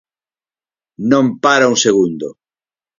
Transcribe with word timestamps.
Non 1.11 1.25
para 1.43 1.69
un 1.71 1.77
segundo. 1.85 2.27